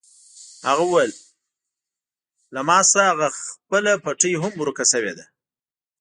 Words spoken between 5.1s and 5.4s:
ده.